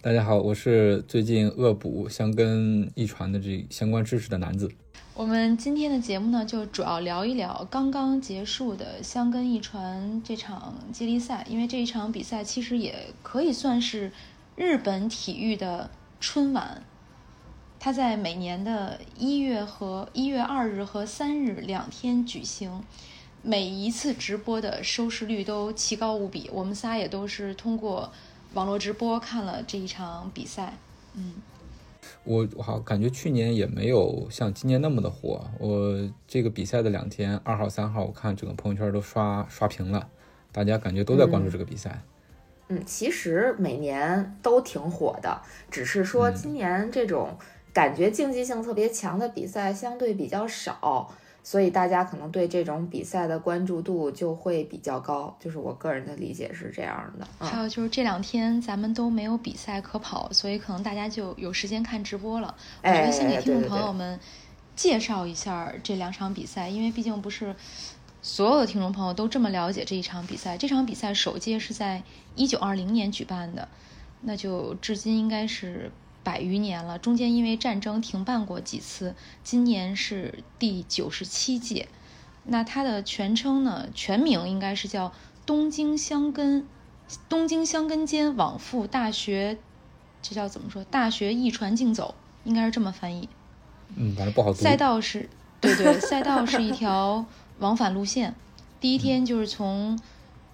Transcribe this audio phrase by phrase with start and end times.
[0.00, 4.70] 大家好，我是最近恶补香根一传的这相关知识的男子。
[5.12, 14.12] 我们今天的节目呢，就主要聊一聊刚刚结束的香根一传这场接力赛，因为这一场比赛其实也可以算是
[14.54, 15.90] 日本体育的
[16.20, 16.84] 春晚。
[17.80, 22.84] 它在每年的一月和一月二日和三日两天举行，
[23.42, 26.48] 每一次直播的收视率都奇高无比。
[26.52, 28.12] 我们仨也都是通过
[28.54, 30.74] 网络直播看了这一场比赛。
[31.14, 31.34] 嗯，
[32.24, 35.44] 我我好感觉去年也没有像今年那么的火。
[35.58, 35.96] 我
[36.26, 40.08] 这个比赛的两天，二号、三号，我看整个朋友圈都刷刷屏了，
[40.50, 42.02] 大家感觉都在关注这个比赛。
[42.68, 45.40] 嗯，其实每年都挺火的，
[45.70, 47.36] 只是说今年这种
[47.72, 51.10] 感觉竞技性特别强的比赛相对比较少，
[51.42, 55.34] 所以大家可能对这种比赛的关注度就会比较高。
[55.40, 57.26] 就是我个人的理解是这样的。
[57.38, 62.54] 嗯，还有就是这两天咱们都没有比赛可跑，所以可能大家就有时间看直播了。
[62.82, 64.18] 我觉哎得先给听众朋友们
[64.76, 67.54] 介绍一下这两场比赛，因为毕竟不是
[68.20, 70.58] 所有的听众朋友都这么了解这一场比赛。
[70.58, 72.02] 这场比赛首届是在
[72.34, 73.66] 一九二零年举办的，
[74.20, 75.90] 那就至今应该是
[76.22, 76.98] 百余年了。
[76.98, 81.88] 中间因为战争停办过几次，今年是第九十七届。
[82.44, 85.12] 那它的全称呢，全名应该是叫
[85.44, 86.66] 东京香根
[87.28, 89.58] 东京香根间往复大学，
[90.22, 90.82] 这叫怎么说？
[90.84, 92.14] 大学一传竞走，
[92.44, 93.28] 应该是这么翻译。
[93.96, 94.58] 嗯，反正不好读。
[94.58, 95.28] 赛道是，
[95.60, 97.24] 对对，赛道是一条
[97.58, 98.34] 往返路线。
[98.80, 99.98] 第一天就是从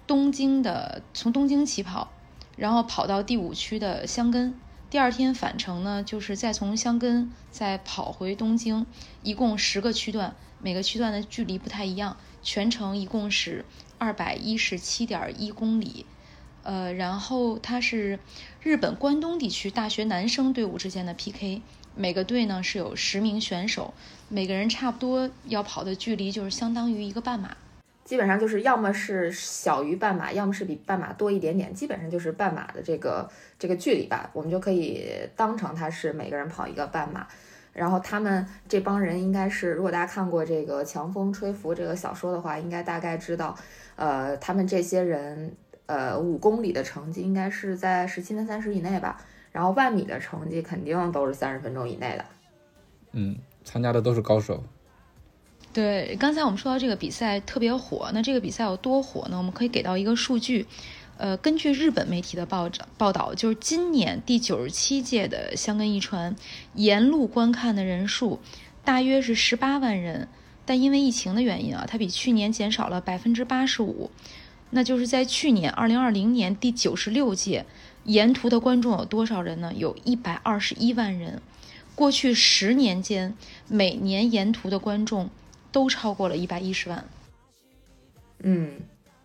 [0.07, 2.11] 东京的从东京起跑，
[2.57, 4.53] 然后跑到第五区的香根。
[4.95, 8.85] 第二天返程呢，就是再从箱根再跑回东京，
[9.23, 13.65] 一共十个区段，每个区段的距离不太一样，全程一共是
[13.97, 16.05] 二百一十七点一公里。
[16.63, 18.19] 呃，然后它是
[18.61, 21.61] 日本关东地区大学男生队伍之间的 PK，
[21.93, 23.93] 每个队呢是有十名选手，
[24.29, 27.57] 每个人差不多要跑的距离就是相当于一个半马。
[28.05, 33.29] 基本上就是要么是小于半马，要么是比半马多一点点，基本上就是半马的这个
[33.59, 37.27] 这个距离吧，我们就可以当成它是每个人跑一个半马。
[37.73, 43.53] 然后他们这帮人应该是，如果大家看过这个《强风吹拂》这个小说的话，应该大概知道，
[43.97, 45.53] 呃，他们这些人，
[45.87, 49.19] 呃，五公里的成绩应该是在十七分三十以内吧，
[49.51, 52.23] 然后万米的成绩肯定都是三十分钟以内的。
[53.11, 54.63] 嗯，参加的都是高手。
[55.75, 59.35] 对，刚才我们说到这个比赛特别火，那这个比赛有多火呢？
[59.37, 60.65] 我们可以给到一个数据，
[61.17, 66.33] 呃，根据日本媒体的报报道，就是今年第九十七届的香根一传
[66.75, 68.39] 沿路观看的人数
[68.85, 70.29] 大约是十八万人，
[70.65, 74.09] 但因为疫情的原因啊，它比去年减少了百分之八十五。
[74.69, 77.65] 那就是在去年二零二零年第九十六届，
[78.05, 79.73] 沿途的观众有多少人呢？
[79.75, 81.41] 有一百二十一万人。
[81.95, 83.35] 过去十年间，
[83.67, 85.29] 每年沿途的观众
[85.75, 87.03] 都超过了一百一十万。
[88.39, 88.71] 嗯，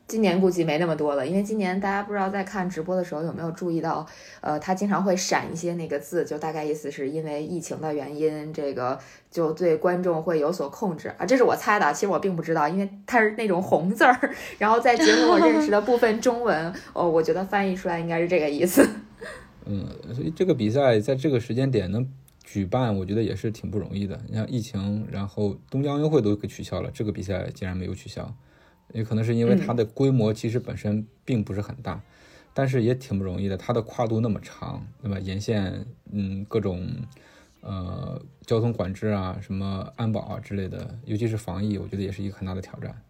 [0.08, 4.04] 今年估计没那么多了，因为今年大家不知道在看直播的时候有没有注意到，
[4.40, 8.98] 呃，他经常会闪一些那个字，就大概意思是因为疫情的原因，这个
[9.30, 14.18] 就对观众会有所控制啊，这是我猜的，其实我并不知道，因为它是那种红字儿，
[14.58, 18.84] 然后再结合我认识的部分中文， 哦，我觉得翻译出来应该是这个意思。
[19.66, 22.04] 嗯，所以这个比赛在这个时间点能
[22.52, 24.20] 举办，我觉得也是挺不容易的。
[24.26, 28.34] 你像疫情，然后东京奥运会都给取消了，这个比赛竟然没有取消，
[28.92, 32.02] 也可能是因为它的规模其实本身并不是很大，
[32.52, 33.56] 但是也挺不容易的。
[33.56, 36.88] 它的跨度那么长，那么沿线嗯各种
[37.60, 43.00] 呃交通管制啊、什么安保啊之类的，尤其是防疫，我觉得也是一个很大的挑战。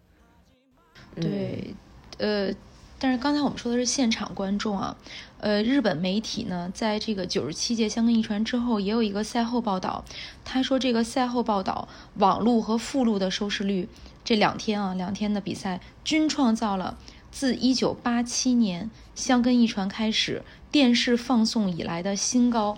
[1.15, 1.73] 对，
[2.19, 2.53] 呃，
[3.03, 4.95] 但是刚才我们说的是现场观众啊，
[5.39, 10.05] 呃，日本媒体呢，在这个九十七届香根一传之后，也有一个赛后报道，
[10.45, 11.87] 他说这个赛后报道
[12.17, 13.89] 网路和附录的收视率
[14.23, 16.95] 这两天啊，两天的比赛均创造了
[17.31, 22.77] 自一九八七年香根一传开始电视放送以来的新高，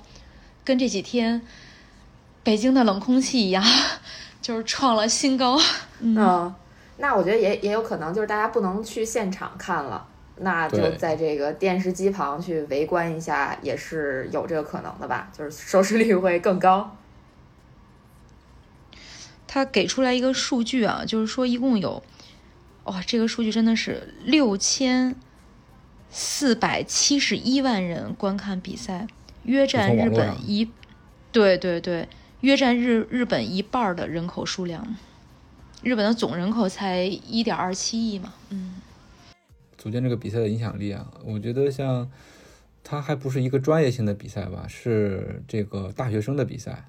[0.64, 1.42] 跟这几天
[2.44, 3.62] 北京的冷空气一样，
[4.42, 5.60] 就是创了新高。
[6.00, 6.56] 嗯，
[6.96, 10.08] 那我觉得也也有可能就是大家不能去现场看了，
[10.38, 15.32] 那就在这个电视机旁去围观一下，也是有这个可能的吧？
[15.38, 16.98] 就是收视率会更高。
[19.48, 22.02] 他给出来一个数据啊，就是说一共有，
[22.86, 25.16] 哇、这个数据真的是六千
[26.10, 29.08] 四百七十一万人观看比赛，
[29.44, 30.72] 约占日本一，
[31.32, 32.10] 对对对，
[32.42, 34.96] 约占日日本一半的人口数量。
[35.84, 38.76] 日本的总人口才一点二七亿嘛，嗯，
[39.84, 42.10] 组建这个比赛的影响力啊，我觉得像
[42.86, 46.86] 它还不是一个专业性的比赛吧，是这个大学生的比赛。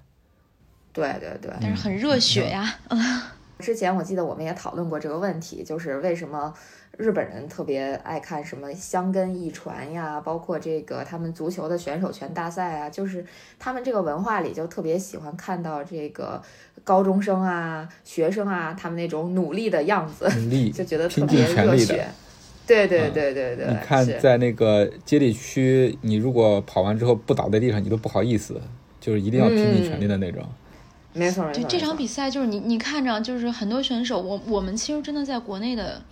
[0.93, 2.73] 对对对，但是很热血呀，
[3.58, 6.55] 之前我记得我们也讨论过这个问题，就是为什么
[6.96, 13.26] 日本人特别爱看什么箱根一传呀，包括这个他们足球的选手权大赛啊，就是
[13.58, 16.40] 他们这个文化里就特别喜欢看到这个
[16.85, 22.06] 高中生啊、学生啊，他们那种努力的样子，努力就觉得特别热血。
[22.66, 28.61] 对对嗯对对对，你看在那个接力区，你如果跑完之后不倒在地上，你都不好意思，
[29.00, 30.43] 就是一定要拼尽全力的那种。
[31.12, 36.02] 没错没错，对这场比赛，就是你你看着，就是很多选手，我我们其实真的在国内的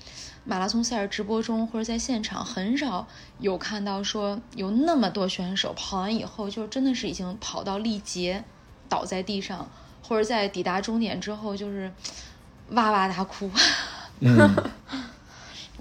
[0.44, 3.06] 马拉松赛事直播中或者在现场，很少
[3.40, 8.44] 有看到说有那么多选手跑完以后，就真的是已经跑到力竭，
[8.88, 9.68] 倒在地上，
[10.02, 11.90] 或者在抵达终点之后就是
[12.70, 13.50] 哇哇大哭。
[14.24, 14.54] 嗯，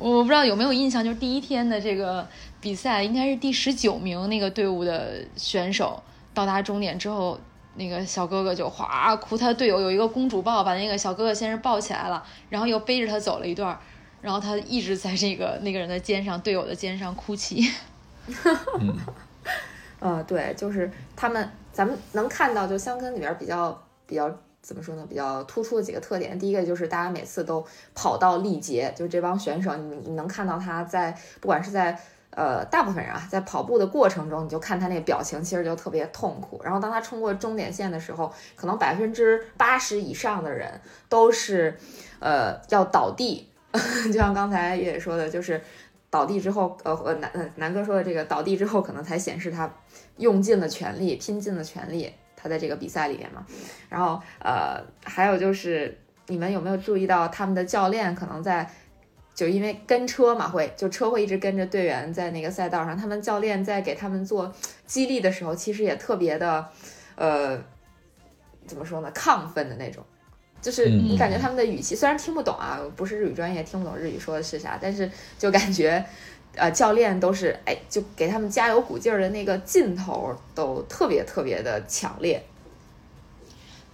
[0.02, 2.28] 我不知道有没有印象，就是第一天的这个
[2.60, 6.02] 比赛，应该是第十九名那个队伍的选手
[6.34, 7.40] 到达终点之后，
[7.76, 13.80] 那个小哥哥就哗哭，他队友有一个公主抱，把那个小哥哥先是抱起来了，然后又背着他走了一段，
[14.22, 17.72] 然后他一直在这个那个人的肩上，队友的肩上哭泣。
[20.00, 24.28] 呃，对，就是他们，咱们能看到，就香根里边比较比较
[24.62, 26.38] 怎么说呢，比较突出的几个特点。
[26.38, 32.00] 第一个就是大家每次都跑到力竭，就是这帮选手，你你能看到他在不管是在
[32.30, 36.62] 呃大部分人啊，在跑步的过程中，你就看他那表情，其实就特别痛苦。
[36.64, 40.80] 然后当他冲过终点线的时候，可能百分之八十以上的人
[41.10, 41.78] 都是
[42.20, 43.50] 呃要倒地，
[44.06, 45.62] 就像刚才月月说的，就是。
[46.12, 49.74] 倒地之后，呃呃，南南哥说的这个倒地之后，可能才显示他
[50.18, 52.12] 用尽了全力，拼尽了全力，
[52.42, 53.46] 他在这个比赛里面嘛。
[53.90, 55.98] 然后呃，还有就是
[56.28, 58.70] 你们有没有注意到他们的教练可能在，
[59.34, 64.54] 就因为跟车嘛，会就车会一直跟着队员在那个赛道上，他们教练在给他们做
[64.86, 66.66] 激励的时候，其实也特别的，
[67.16, 67.58] 呃，
[68.66, 70.04] 怎么说呢，亢奋的那种。
[70.62, 75.10] 就是你感觉他们的语气，虽然听不懂啊，不是日语专业，听不懂日语说的是啥，但是
[75.40, 76.06] 就感觉，
[76.56, 82.44] 呃，教练都是哎，就给他们加油鼓劲儿的那个劲头都特别特别的强烈。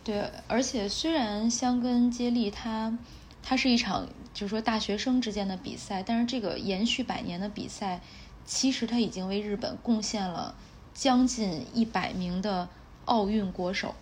[0.03, 2.97] 对，而且虽然香根接力它
[3.43, 8.01] 它是一场就是说大学生之间的比赛，但是这个延续百年的比赛，
[8.45, 10.55] 其实它已经为日本贡献了
[10.93, 12.69] 将近一百名的
[13.05, 13.93] 奥运国手。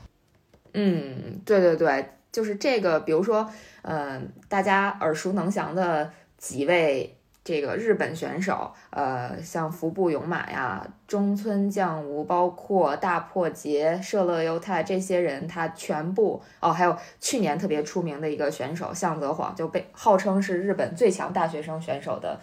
[0.73, 3.49] 嗯，对对对，就是这个，比如说，
[3.81, 22.39] 嗯、大家耳熟能详的几位这个日本选手，呃，像服部勇马呀、中村将吾，包括大破节、社乐优太这些人，他全部哦，还有去年特别出名的一个选手向泽晃，就被号称是日本最强大学生选手的，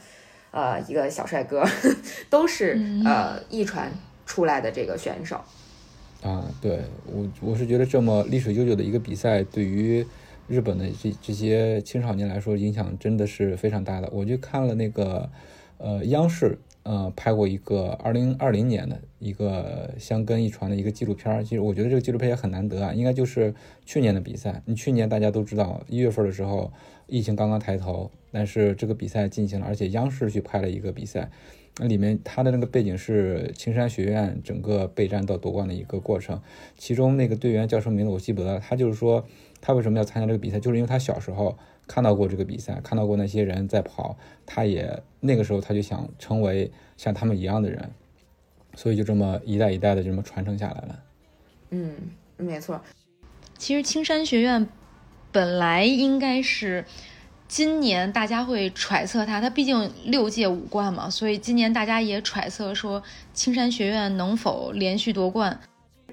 [0.53, 1.65] 呃，一个小帅哥，
[2.31, 3.91] 都是嗯呃一传
[4.25, 5.41] 出来的这个选手。
[6.23, 10.07] 啊，对我我是觉得这么历史悠久的一个比赛，对于
[10.49, 14.09] 日本的这这些青少年来说，影响真的是非常大的。
[14.13, 15.31] 我就看了那个
[15.79, 23.55] 呃央视呃拍过一个二零二零年的一个香根一传的一个纪录片，其实我觉得这个纪录片也很难得啊，应该就是
[23.87, 24.63] 去年的比赛。
[24.67, 26.73] 你去年大家都知道，一月份的时候
[27.07, 31.31] 疫情刚刚抬头，但是这个比赛进行了，而且央视去拍了一个比赛。
[31.83, 36.41] 那里面它的那个背景是青山学院整个备战到夺冠的一个过程，
[36.79, 39.27] 其中那个队员叫什么名字我记不得了，他就是说
[39.61, 41.59] 他为什么要参加这个比赛，就是因为他小时候
[41.89, 47.91] 看到过这个比赛，看到过那些人在跑，他也那个时候他就想成为像他们一样的人，
[48.77, 51.03] 所以就这么一代一代的这么传承下来了。
[51.71, 51.93] 嗯，
[52.37, 52.81] 没错。
[53.59, 54.69] 其实青山学院
[55.33, 56.85] 本来应该是
[57.53, 63.03] 今年大家会揣测他，他毕竟六届五冠嘛，所以今年大家也揣测说
[63.35, 65.61] 青山学院能否连续夺冠。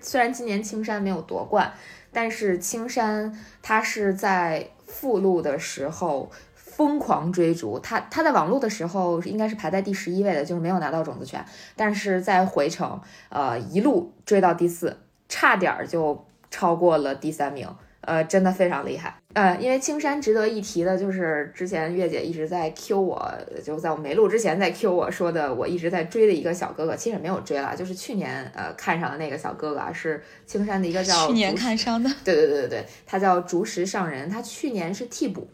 [0.02, 1.72] 虽然今年青山没有夺冠，
[2.12, 11.46] 但是青山他是在复路的时候疯狂追逐，他他在网路的时候应该是排在第十一位的，就是没有拿到种子权，
[11.78, 17.66] 但是在回程呃一路追到第四，差点就超过了第三名，
[18.02, 19.19] 呃，真的非常厉害。
[19.36, 23.32] 呃，因为青山值得一提的就是之前月姐一直在 Q 我，
[23.64, 35.48] 就在我没录之前在 Q 我说的，我一直在追的一个小哥哥，其实也没有追了，就是去年呃看上的那个小哥哥啊，是青山的一个叫去年看上的，对对对对对，他叫竹石上人，他去年是替补，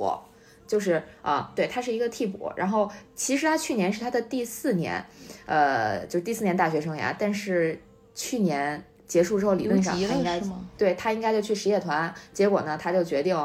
[0.66, 5.06] 就是啊，对他是一个替补，然后其实他去年是他的第四年，
[5.46, 7.78] 呃，就是第四年大学生涯，但是
[8.14, 8.82] 去年。
[9.08, 10.42] 结束之后，理论上他应该
[10.78, 13.38] 对他应该就去实业团，结果呢，他就决定，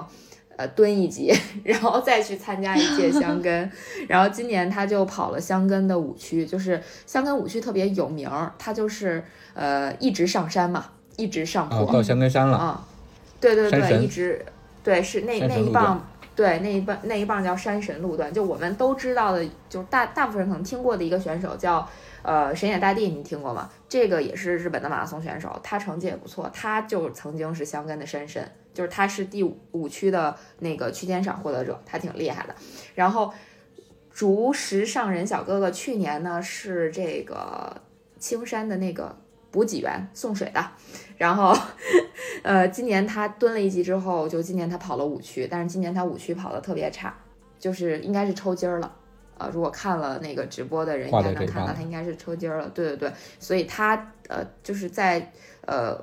[0.57, 1.33] 呃，蹲一级，
[1.65, 3.71] 然后再去参加一届 香根，
[4.09, 9.23] 然后今年他就跑了香根的五区，就是香根五区特别有名儿，他就是
[9.55, 10.87] 呃一直上山嘛，
[11.17, 12.57] 一直上坡到香根山了。
[12.57, 12.87] 啊，
[13.41, 14.45] 对对对，一直
[14.83, 16.10] 对是那那一棒，
[16.41, 21.87] 对那一棒那一棒叫山神路段，就我们都知道的，就大大部分人可能听过的一个选手叫。
[22.23, 23.71] 呃，神野大地，你听过吗？
[23.89, 32.55] 这个也是日本的马拉松选手，他成绩也不错，他就曾经是香根的山神，就是他是第五区的那个区间赏获得者，他挺厉害的。
[32.95, 33.33] 然后
[34.11, 37.75] 竹石上人小哥哥去年呢是这个
[38.19, 39.17] 青山的那个
[39.51, 40.65] 补给员送水的，
[41.17, 41.57] 然后
[42.43, 47.15] 呃今年他蹲了一级之后，就今年他跑了五区，但是今年他五区跑的特别差，
[47.59, 48.97] 就是应该是抽筋儿了。
[49.39, 52.69] 呃，如果看了那个直播的人，应该能看到他应该是抽筋儿了。
[52.69, 55.33] 对对对，所以他呃就是在
[55.67, 55.99] 呃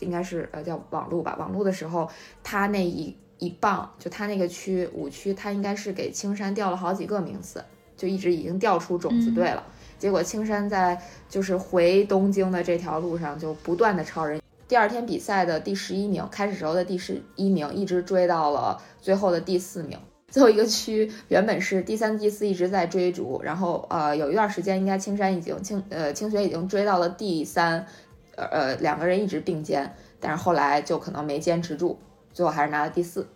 [0.00, 2.10] 应该是呃叫网路吧，网路的时候，
[2.42, 7.64] 他那一一棒就他那个区五区，他应该是给青山调了好几个名次，
[7.96, 9.64] 就一直已经调出种子队了。
[10.00, 19.98] 结果青山在就是回东京的这条路上就不断的超人，第二天比赛的第十一名，开始时候的第十一名，一直追到了最后的第四名。
[20.30, 27.84] 最后一个区原本是第三、第四一直在追逐，然后呃有一段时间应该青山已经青呃青学已经追到了第三，
[28.36, 31.98] 呃呃两个人一直并肩，但是后来就可能没坚持住，
[32.32, 33.28] 最后还是拿了第四。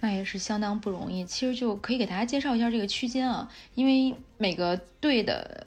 [0.00, 1.24] 那也是相当不容易。
[1.24, 5.66] 其实就可以给大家介绍一下这个区间啊，因为每个队的。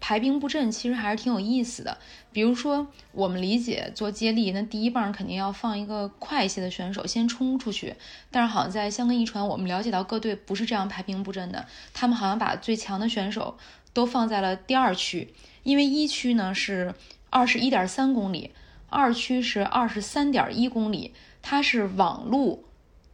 [0.00, 1.98] 排兵布阵其实还是挺有意思的。
[2.32, 7.96] 比如说，我们理解做接力，那第一棒肯定要放一个快一些的选手先冲出去。
[8.30, 13.58] 但是好像在香根一传，我们了解到各队不是这样排兵布阵的，他们好像把最强的选手
[13.92, 16.94] 都放在了第二区，因为一区呢是
[17.28, 18.52] 二十一点三公里，
[18.88, 22.67] 二区是二十三点一公里，它是网路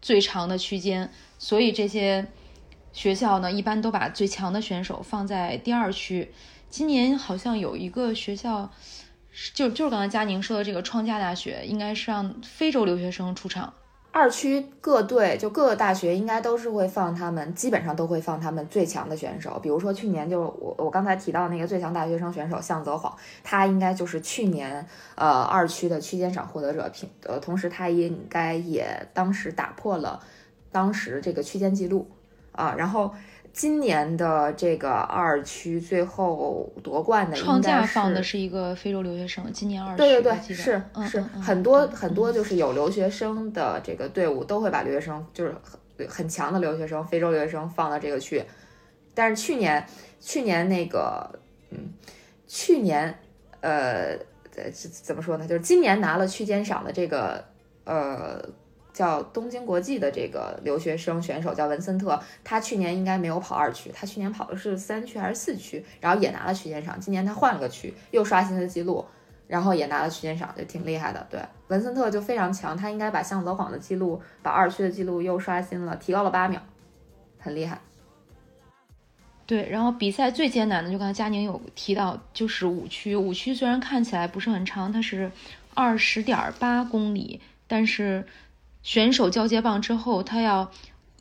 [0.05, 2.27] 最长的区间，所以这些
[2.93, 6.31] 学校呢一般都把最强的选手放在第二区。
[6.69, 8.71] 今年好像有一个学校，
[9.55, 13.73] 就就是刚才佳宁说的这个创价大学，应该是让非洲留学生出场。
[14.17, 19.59] 二区各队就各个大学应该都是会放他们，基本上都会放他们最强的选手。
[19.61, 30.21] 比如说去年就我我刚才提到那个最强大学生选手向泽晃，他应该就是去年呃二区的区间赏获得者，平呃同时他应该也当时打破了
[30.71, 32.09] 当时这个区间记录
[32.55, 33.15] 啊，然后。
[33.57, 39.45] 今年的这个二区最后夺冠的，创价放的是一个非洲留学生。
[39.53, 45.55] 今年二区，对对对，是是很多很多，就是有留学生的这个队伍都会把留学生，就是
[45.97, 48.45] 很很强的留学生，非洲留学生放到这个区。
[49.15, 49.87] 但是去年
[50.21, 51.39] 去年那个，
[51.71, 51.79] 嗯，
[52.49, 53.17] 去年
[53.61, 54.19] 呃，
[54.51, 55.47] 怎怎么说呢？
[55.47, 57.45] 就是今年拿了区间赏的这个
[57.85, 58.45] 呃。
[58.95, 66.99] 叫东京国际的这个留学生选手叫文森特，他去年应该没有跑二区，他去年跑的是三区还是四区，然后也拿了区间赏。
[67.01, 69.05] 今年他换了个区，又刷新了记录，
[69.49, 71.27] 然后也拿了区间赏，就挺厉害的。
[71.29, 76.63] 对，文森特就非常强，他应该把向泽晃的记录，把二区的记录又刷新了，提高了八秒，
[77.41, 77.81] 很厉害。
[79.45, 83.17] 对，然后比赛最艰难的，就刚才佳宁有提到，就是五区。
[83.17, 85.33] 五区虽然看起来不是很长，它是
[85.75, 88.25] 二十点八公里，但是。
[88.85, 90.71] 选手交接棒之后，他要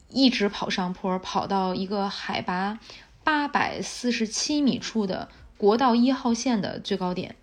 [0.10, 2.78] 一直跑上坡，跑到一个海拔
[3.24, 7.36] 八百四十七米处的国道一号线的最高点。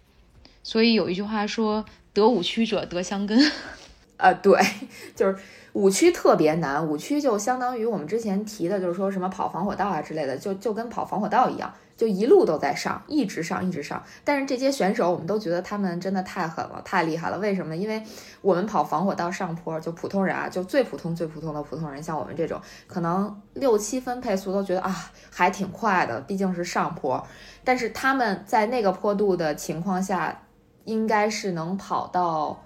[0.62, 3.50] 所以有一句话说：“得五区者得香根。
[4.18, 4.60] ”呃，对，
[5.16, 5.38] 就是
[5.72, 6.86] 五区特别难。
[6.86, 11.72] 五区就相当于我们之前提的，就是说什么跑防火道啊之类的，就就跟跑防火道一样。
[11.96, 14.02] 就一路都在上，一直上，一直上。
[14.24, 17.36] 但是这些选手，我们都觉得他们真的太狠了，太厉害了。
[17.38, 17.76] 为什么？
[17.76, 18.02] 因为
[18.40, 27.22] 我们跑防火道上坡，就普通人啊，就最普通、最普通的普通人，像我们这种，可能六七分配速都觉得啊，还挺快的，毕竟是上坡。
[27.62, 30.40] 但是他们在那个坡度的情况下，
[30.86, 32.62] 应该是能跑到，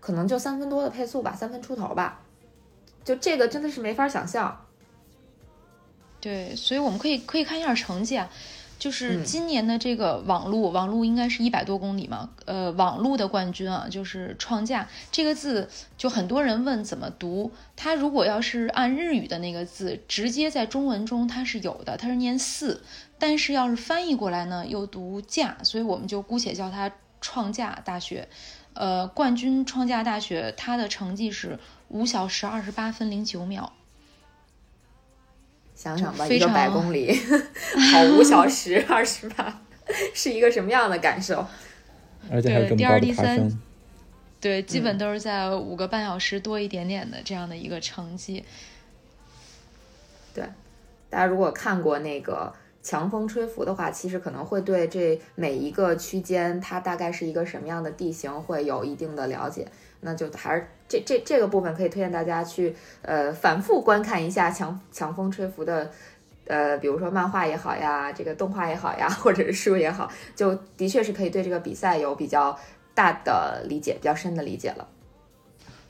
[0.00, 2.18] 可能就三分多的配速吧，三分出头吧。
[3.06, 4.66] 就这个真的是没法想象。
[6.20, 8.28] 对，所以我们可以可以看一下成绩啊。
[8.78, 22.82] 就是今年的这个网路，网路应该是一百多公里嘛，呃，网路的冠军啊，就是创价这个字，就很多人问怎么读，它如果要是按日语的那个字，直接在中文中它是有的，它是念四，
[23.18, 28.28] 但是要是翻译过来呢，又读价，所以我们就姑且叫它创价大学，
[28.74, 33.72] 呃，冠军创价大学，它的成绩是五小时二十八分零九秒。
[35.74, 37.14] 想想吧，一个百公里
[37.92, 39.60] 跑五小时二十八，
[40.14, 41.46] 是一个什么样的感受？
[42.30, 43.50] 而且还有第二、第三。
[44.40, 48.44] 对，基本都是在五个半小时多一点点的这样的一个成绩。
[50.32, 50.44] 对，
[51.10, 52.54] 大家如果看过那个
[52.86, 59.66] 强风吹拂的话，其实可能会对这每一个区间它大概是一个什么样的地形会有一定的了解。
[60.02, 65.90] 那就还是这这这个部分可以推荐大家去呃反复观看一下强强风吹拂的
[66.46, 72.56] 呃比如说漫画也好呀，这个动画也好呀，或者是书也好，就的确是可以对这个比赛有比较
[72.94, 74.86] 大的理解，比较深的理解了。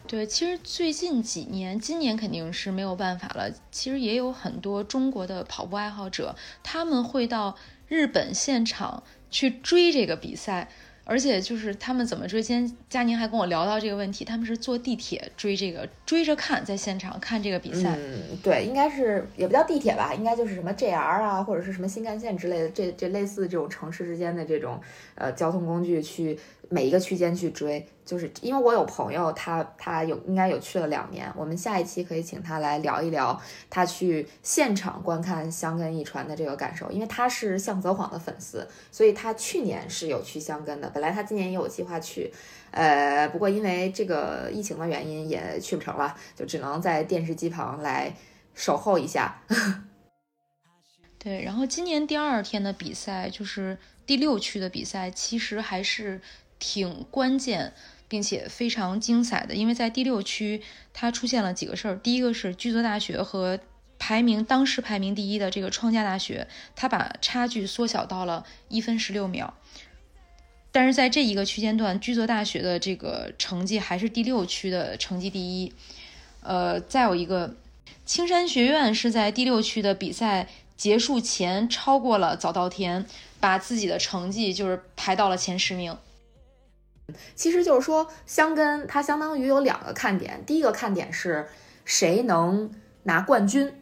[0.07, 3.51] 对，其实最近几年，今年肯定是没有办法了。
[3.71, 7.57] 其实也有很多中国的跑步爱好者，他们会到
[7.89, 10.69] 日本现场去追这个比赛。
[11.09, 12.43] 而且就是他们怎么追？
[12.43, 17.97] 今天佳宁还跟我聊到这个问题，他们是坐地铁追这个，追着看，在现场看这个比赛。
[17.97, 24.81] 嗯，对，应该是也不叫地铁吧，应该就是什么 JR 啊，或者是什么新干线之类的，这这类似这种城市之间的这种
[25.15, 26.37] 呃交通工具去。
[26.69, 42.33] 每一个区间去追，就是因为我有朋友，他他有应该有去了两年，我们下一期可以请他来聊一聊他去现场观看香根一传的这个感受，因为他是向泽晃的粉丝，所以他去年是有去香根的，本来他今年也有计划去，
[42.71, 48.15] 呃，不过因为这个疫情的原因也去不成了，就只能在电视机旁来
[48.55, 49.43] 守候一下。
[51.19, 56.21] 对，然后今年第二天的比赛就是第六区的比赛，其实还是。
[56.59, 57.75] 挺关键，
[58.09, 61.97] 并且非常精彩的，因为在第六区，它出现了几个事儿。
[61.97, 63.59] 第一个是居泽大学和
[63.99, 69.55] 排名当时排名第一的这个创价大学，它把差距缩小到了一分十六秒。
[70.71, 75.73] 但是在这一个区间段，居泽大学的这个成绩还是第六区的成绩第一。
[76.43, 77.57] 呃，再有一个，
[78.05, 83.07] 青山学院是在第六区的比赛结束前超过了早稻田，
[83.41, 85.97] 把自己的成绩就是排到了前十名。
[87.35, 90.43] 其实就是说，香根它相当于有两个看点。
[90.45, 91.47] 第一个看点是
[91.85, 92.71] 谁能
[93.05, 93.73] 拿冠军，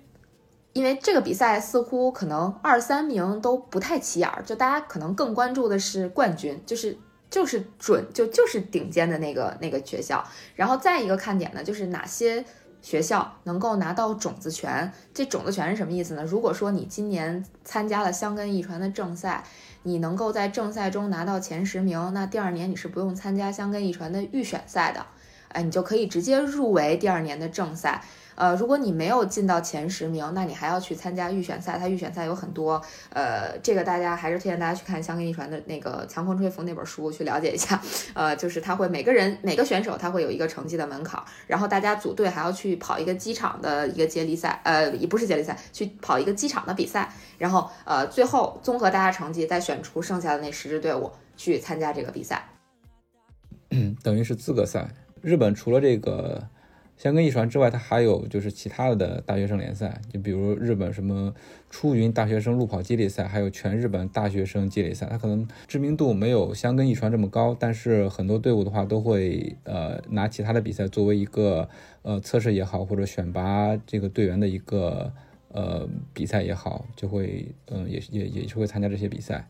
[0.74, 6.98] 因为这个比赛似乎可能二三名都不太起眼儿，就大家可能更关注的是冠军，就是
[7.30, 10.22] 就是准就就是顶尖的那个那个学校。
[10.54, 12.44] 然后再一个看点呢，就是哪些
[12.82, 14.92] 学校能够拿到种子权。
[15.14, 16.22] 这种子权是什么意思呢？
[16.22, 19.42] 如果说你今年参加了香根一传的正赛。
[19.84, 25.06] 你能够在正赛中拿到前十名，那第二年你是不用参加香根一传的预选赛的，
[25.48, 28.02] 哎，你就可以直接入围第二年的正赛。
[28.34, 31.78] 呃，如果你没有进到前十名，那你还要去参加预选赛。
[31.78, 37.80] 它预选赛有很多，呃，这个大家还是推荐大家去看香根一传的那个《强风吹拂》那本书去了解一下。
[38.14, 52.48] 呃，就是他会每个人每个选手他会有一个成绩的门槛，然后大家组队还要去跑一个机场的一个接力赛，呃，也不是接力赛，去跑一个机场的比赛，然后呃，最后综合大家成绩再选出剩下的那十支队伍去参加这个比赛。
[53.70, 54.88] 嗯，等于是资格赛。
[55.20, 56.42] 日本除了这个。
[57.04, 61.34] 香根一传之外，它还有就是其他的大学生联赛，就比如日本什么
[61.68, 65.06] 出云大学生路跑接力赛，还有全日本大学生接力赛。
[65.10, 71.68] 它可能知名度没有香根一传这么高，但是很多队伍的话都会呃拿其他的比赛作为一个
[72.00, 75.12] 呃测试也好，或者选拔这个队员的一个
[75.48, 79.46] 呃比赛也好，就会嗯也也也是会参加这些比赛。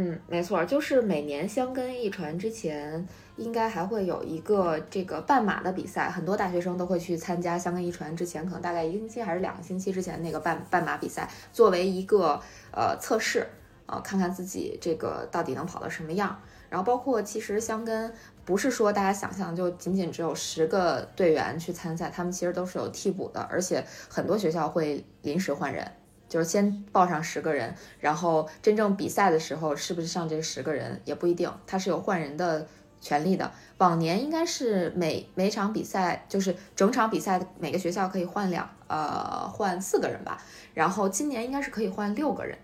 [0.00, 13.44] 嗯，没错，就是每年香根一传之前，应该还会有一个这个半马的比赛，很多大学生都会去参加香根一传之前，可能大概一个星期还是两个星期之前那个半半马比赛，作为一个呃测试，
[13.86, 16.40] 呃，看看自己这个到底能跑到什么样。
[16.70, 25.84] 然后包括其实香根不是说大家想象就仅仅只有十个队员去参赛，他们其实都是有替补的，而且很多学校会临时换人。
[26.28, 32.66] 就是先报上十个人，然后真正比赛的时候是不是上这十个人也不一定，他是有换人的
[33.00, 33.50] 权利的。
[33.78, 40.42] 往年应该是每每场比赛就是整场比赛每个学校可以换两呃换四个人吧，
[40.74, 42.58] 然后今年应该是可以换六个人，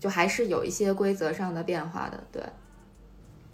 [0.00, 2.24] 就还是有一些规则上的变化的。
[2.32, 2.42] 对，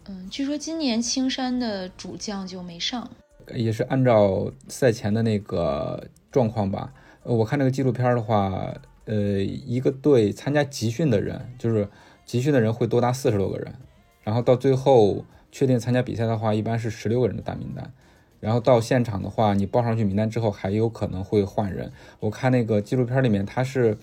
[0.04, 3.10] 嗯，据说今年青山的主将就没上，
[3.54, 6.92] 也是按照赛前的那个状况吧。
[7.24, 8.72] 呃，我看这个纪录片的话。
[9.04, 11.88] 呃，一个队参加集训的人，就是
[12.24, 13.74] 集训的人会多达四十多个人，
[14.22, 17.92] 然后到最后确定参加比赛的话，一般是十六个人的大名单。
[18.40, 21.92] 然后到现场的话，你报上去名单之后，还有可能会换人。
[22.18, 23.96] 我看那个纪录片里面，他是，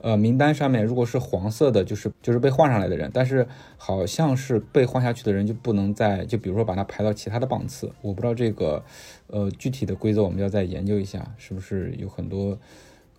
[0.00, 7.92] 呃，名单上面如果是黄色的，就是就是被换上来的人，但是好像是被换下去的人就不能再就比如说把他排到其他的榜次。
[8.00, 8.82] 我不知道这个，
[9.26, 12.58] 呃，具体的规则我们要再研究一下，是不是有很多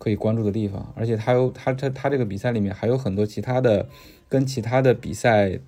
[0.04, 0.92] 可以关注的地方。
[0.94, 3.88] 而且他有他他他这个比赛里面还有很多其他的
[4.28, 5.58] 跟其他的比赛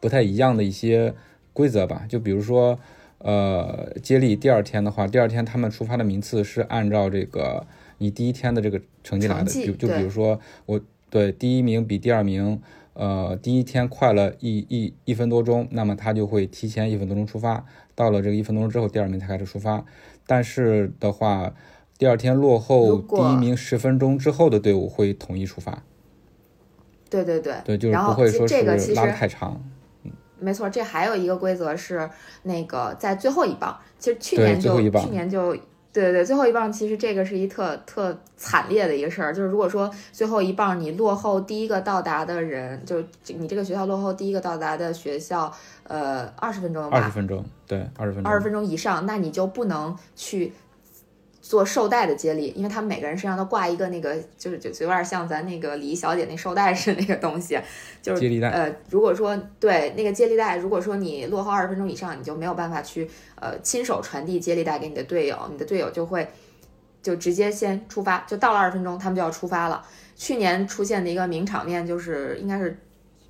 [0.00, 1.14] 不太一样的一些
[1.52, 2.78] 规则吧，就比如说。
[3.20, 7.66] 呃，接力第二天的话，第二天他们出发的名次是按照这个
[7.98, 19.84] 你第一天的这个成绩来的，就就比如说我对第一名比第二名，呃，第一天快了一一一分多钟，那么他就会提前一分多钟出发，到了这个一分多钟之后，第二名才开始出发。
[20.24, 21.52] 但是的话，
[21.98, 25.82] 第二天落后第一名十分钟之后的队伍会统一出发。
[27.10, 28.62] 对对对，对，就是不会说是
[28.94, 29.60] 拉的太长。
[30.38, 32.08] 没错，这还有一个规则是
[32.44, 35.52] 那个在最后一棒，其实去年就去年就
[35.90, 50.52] 对对对，最后一棒其实这个是一特特惨烈的一个事儿，就是如果说最后一棒你落后第一个到达的人，就你这个学校落后第一个到达的学校，呃，二十分钟吧，二十分钟，对，二十分钟，二十分钟以上，那你就不能去。
[51.48, 57.58] 做绶带的接力，因为他们每个人身上都挂一个那个，就是就有点像咱那个礼仪小姐那绶带似的那个东西，
[58.02, 58.50] 就是接力带。
[58.50, 66.28] 呃，如果说对那个接力带，如果说你落后二十分钟以上，你就没有办法去呃亲手传递接力带给你的队友，你的队友就会
[67.02, 69.82] 就直接先出发，就到了二十分钟，他们就要出发了。
[70.16, 72.78] 去年出现的一个名场面就是应该是。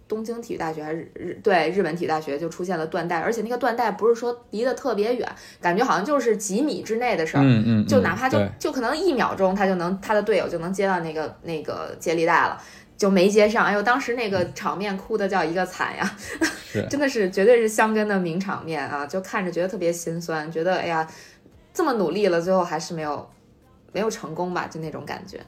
[0.08, 12.60] 东京体育大学还是日对日本体育大学就出现了断代，而且那个断代不是说离得特别远，感觉好像就是几米之内的事儿，嗯嗯，就哪怕就就可能一秒钟他就能他的队友就能接到那个那个接力带了，
[12.96, 13.66] 就没接上。
[13.66, 16.16] 哎呦，当时那个场面哭的叫一个惨呀，
[16.88, 21.06] 真的是绝对是香根的名场面啊，就看着觉得特别心酸，觉得哎呀
[21.74, 23.28] 这么努力了，最后还是没有
[23.92, 25.38] 没有成功吧，就那种感觉。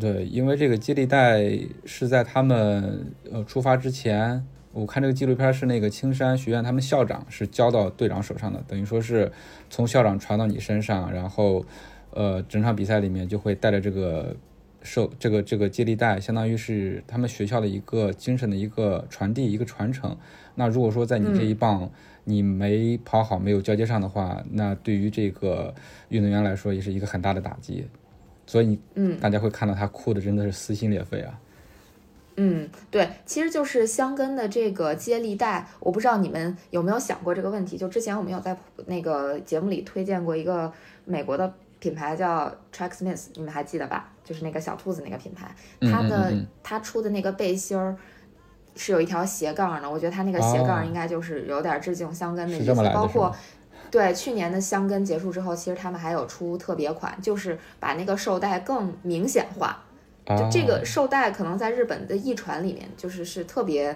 [0.00, 9.30] 对，因为这个接力带是在他们呃出发之前，我看这个纪录片是那个青山学院他们校长是交到队长手上的，等于说是
[9.68, 11.64] 从校长传到你身上，然后
[12.10, 14.34] 呃整场比赛里面就会带着这个
[14.82, 20.16] 受这个这个接力带，相当于是他们学校的一个精神的一个传递一个传承。
[20.54, 21.90] 那如果说在你这一棒
[22.24, 25.74] 你没跑好，没有交接上的话，那对于这个
[26.08, 27.86] 运动员来说也是一个很大的打击。
[28.46, 31.38] 所以，嗯，大家会看到他哭的真的是撕心裂肺啊。
[32.36, 37.76] 嗯，对，其实就是香根的这个接力带，我不知道你们有没有想过这个问题。
[37.76, 40.72] 就之前我们有在那个节目里推荐过一个
[41.04, 44.10] 美国的品牌叫 Tracksmith，你们还记得吧？
[44.24, 47.94] 就是那个小兔子那个品牌，它的它出的那个背心儿
[48.74, 53.34] 是有一条斜杠的，我觉得它那个斜杠应该就是有点致敬香根的意思，包括。
[53.92, 59.84] 对，去年的香根结束之后，其实他们还有出特别款，就是把那个绶带更明显化。
[60.26, 63.94] 就这个绶带可能在日本的译传里面，就是是特别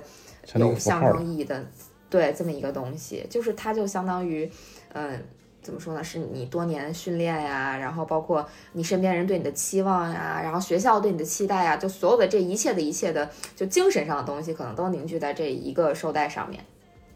[0.57, 1.65] 有象征意义的。
[2.11, 4.51] 对，这么一个东西，就是它就相当于，
[4.93, 5.19] 嗯，
[5.63, 6.05] 怎么说呢？
[6.05, 16.63] 是你多年训练呀，然后包括你身边人对你的期望呀，然后学校对你的期待呀，就所有的这一切的一切的，就精神上的东西，可能都凝聚在这一个绶带上面。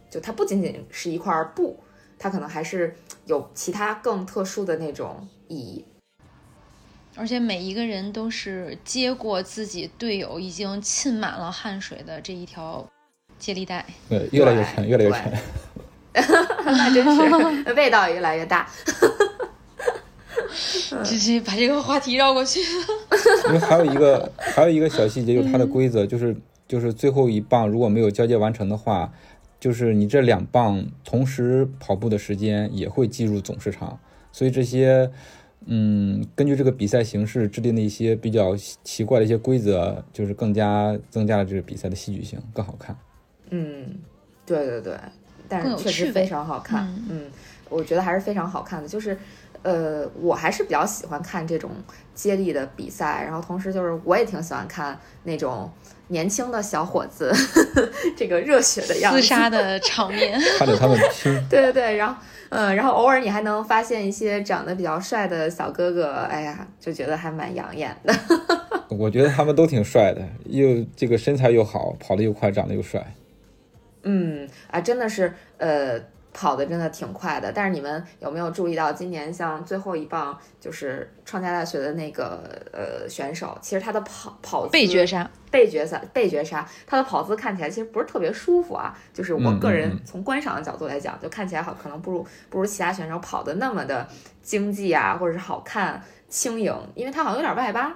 [0.09, 1.79] 就它不仅仅是一块布。
[2.23, 5.83] 它可能还是有其他更特殊的那种意义，
[7.17, 12.87] 而且每一个人都是接过自己队友已经浸满了汗水的这一条
[13.39, 15.33] 接力带，对，越来越沉，越来越沉，
[16.67, 18.69] 那 真是味道越来越大。
[21.03, 22.61] 继续把这个话题绕过去。
[23.49, 26.37] 因为还有一个还有一个小细节，就是它的规则，就是
[26.69, 29.11] 就是最后一棒如果没有交接完成的话。
[29.61, 34.01] 就是你这两棒同时跑步的时间也会计入总时长，
[34.33, 35.11] 所以这些，
[35.67, 42.97] 嗯，根据这个比赛形式制定的一些比较奇怪的一些规则，就是更加增加了这个比赛的戏剧性，更好看。
[43.51, 43.99] 嗯，
[44.47, 44.97] 对对对，
[45.47, 46.89] 但是确实非常好看。
[47.11, 47.31] 嗯，
[47.69, 48.89] 我觉得还是非常好看的。
[48.89, 49.19] 就是，
[49.63, 51.71] 呃，我还是比较喜欢看这种
[52.15, 55.71] 接力的比赛，然后同时就是我也挺喜欢看那种。
[56.11, 57.33] 年轻的小伙子，
[58.17, 61.33] 这个热血的样子，厮杀的场面， 看着他们拼。
[61.49, 62.21] 对对对，然后，
[62.51, 68.15] 嗯，然后偶尔你还能发现一些长得比较帅的小哥哥，哎呀，就觉得还蛮养眼的。
[68.89, 73.15] 我觉得他们都挺帅的，又这个身材又好，跑得又快，长得又帅。
[74.03, 76.01] 嗯啊，真的是，呃，
[76.33, 77.53] 跑的真的挺快的。
[77.53, 88.97] 但是你们有没有注意到，今年像最后一棒就是创价大学的那个呃选手，其实他的跑跑姿被绝杀，被绝杀，被绝杀，他的跑姿看起来其实不是特别舒服啊。
[89.13, 94.09] 就是我个人从观赏的角度来讲，就看起来好可能不如不如其他选手跑的那么的
[94.43, 97.95] 经济啊，或者是好看轻盈，因为他好像有点外八。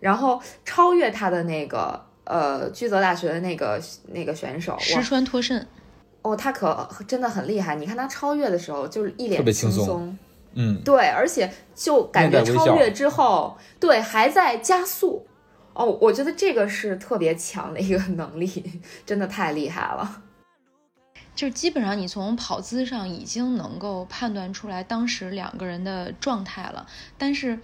[0.00, 3.80] 然后超越他的那个呃居泽大学的那个
[4.12, 5.66] 那个选手，石川拓慎，
[6.22, 7.76] 哦，他可真的很厉害。
[7.76, 10.18] 你看他超越的时候，就是一脸特别轻松松，
[10.54, 15.26] 嗯，对，而且就感觉超越之后，对，还在加速。
[15.74, 20.22] 哦，我觉得这个是特别强的一个能力，真的太厉害了。
[21.36, 26.84] 就是基本上你从跑姿上已经能够判断出来当时两个人的状态了。
[27.16, 27.56] 但是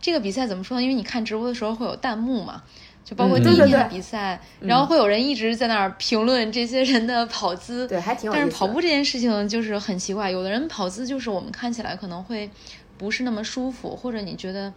[0.00, 0.82] 这个比赛怎么说呢？
[0.82, 2.62] 因为你看直播的时候会有弹幕嘛，
[3.08, 7.88] 就包括嗯第一天的对对对比赛，然后会有人一直在那儿评论这些人的跑姿。
[7.88, 8.42] 对，还挺有意思。
[8.42, 12.50] 但是跑步这件事情就是很奇怪，有的人跑姿就是我们看起来可能会
[12.98, 14.70] 不是那么舒服，或者你觉得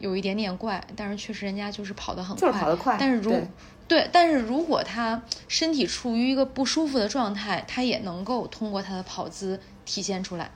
[0.00, 2.40] 有一点点怪，但是确实人家就是跑得很快。
[2.40, 3.46] 就是跑得快，但是如对
[3.86, 10.50] 对，但是如果他身体处于一个不舒服的状态，他也能够通过他的跑姿体现出来。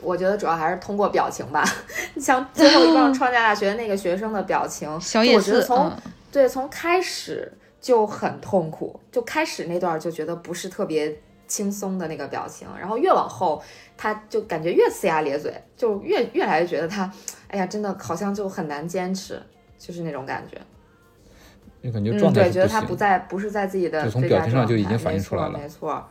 [0.00, 1.62] 我觉得主要还是通过表情吧。
[2.20, 11.16] 像最后一棒 创价大学的那个学生的表情，小野寺，我觉得从、嗯，对从开始就很痛苦，就开始那段就觉得不是特别
[11.46, 13.62] 轻松的那个表情，然后越往后
[13.96, 17.08] 他就感觉越呲牙咧嘴，就越越来越觉得他，
[17.46, 19.40] 哎呀，真的好像就很难坚持，
[19.78, 20.60] 就是那种感觉。
[21.82, 25.94] 嗯，就感觉状态对，觉得他不在不是在自己的就从最佳表情上就已状态经反映出来了没错。
[25.94, 26.08] 没错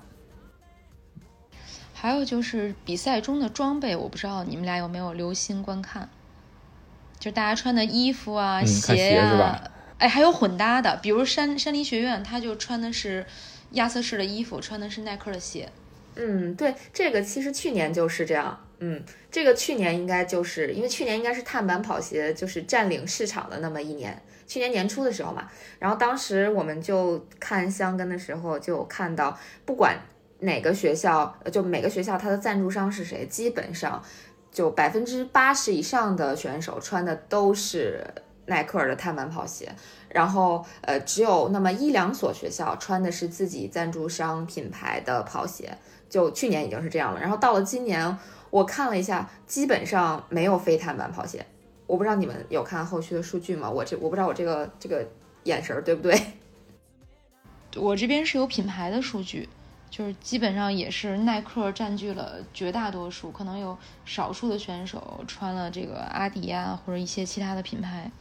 [1.94, 6.08] 还有就是比赛中的装备，我不知道你们俩有没有留心观看，
[7.20, 9.72] 就大家穿的衣服啊、鞋呀、是吧
[10.04, 13.26] 哎，还有混搭的，比如山山林学院，他就穿的是
[13.72, 15.70] 亚瑟士的衣服，穿的是耐克的鞋。
[16.16, 18.60] 嗯，对，这个其实去年就是这样。
[18.80, 25.50] 嗯，这个去年应该就是因为去年应该是碳板跑鞋就是占领市场的那么一年，去年年初的时候嘛。
[25.80, 29.98] 然后当时我们就看香根的时候，就看到，不管
[30.40, 34.04] 哪个学校，就每个学校它的赞助商是谁，基本上
[34.52, 38.04] 就百分之八十以上的选手穿的都是
[38.46, 39.74] 耐克的碳板跑鞋。
[40.10, 45.78] 然后，呃，只有那么一两所学校穿的是自己赞助商品牌的跑鞋，
[46.10, 47.20] 就去年已经是这样了。
[47.20, 48.18] 然后到了今年，
[48.50, 51.46] 我看了一下，基本上没有非碳板跑鞋。
[51.88, 53.70] 我不知道你们有看后续的数据吗？
[53.70, 55.06] 我这我不知道我这个这个
[55.44, 56.20] 眼神对不对？
[57.76, 59.50] 我这边是有品牌的数据，
[59.90, 63.76] 就是基本上也是耐克占据了绝大多数，可能有
[64.06, 68.12] 少数的选手穿了这个阿迪啊或者一些其他的品牌。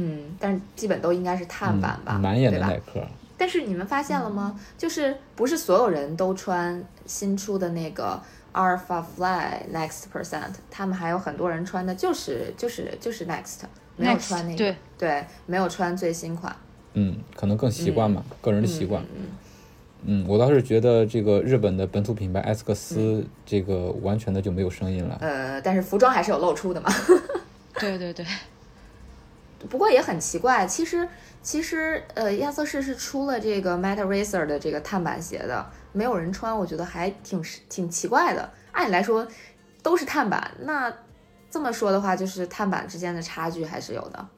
[0.00, 4.58] 嗯，但是基本都应该是碳板吧，嗯满眼的对吧耐克，但是你们发现了吗？
[4.78, 8.20] 就是不是所有人都穿新出的那个
[8.52, 13.60] Alpha Fly Next Percent，他们还有很多人穿的就是就是就是 Next，
[13.96, 16.54] 没有穿那个对对，没有穿最新款。
[16.94, 19.02] 嗯，可能更习惯嘛，个人的习惯。
[19.14, 19.26] 嗯
[20.02, 25.18] 嗯，我倒是觉得这个日本的本土品牌艾斯克斯这个完全的就没有声音了。
[25.20, 26.90] 呃，但是服装还是有露出的嘛。
[27.78, 28.24] 对 对对，
[29.68, 31.06] 不过也很奇怪，其实
[31.42, 38.50] 其实呃，亚瑟士是出了这个 Meta Racer 的这个碳板鞋的，没有人穿，我觉得还挺挺奇怪的。
[38.72, 39.26] 按理来说
[39.82, 40.92] 都是碳板，那
[41.50, 44.28] 这么说的话，就是碳板之间的差距还是有的。